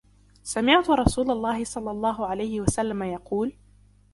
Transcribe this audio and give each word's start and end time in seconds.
سَمِعْتُ 0.43 0.89
رسُولَ 0.89 1.31
اللهِ 1.31 1.63
صَلَّى 1.63 1.91
اللهُ 1.91 2.27
عَلَيْهِ 2.27 2.61
وَسَلَّمَ 2.61 3.03
يَقُولُ: 3.03 3.53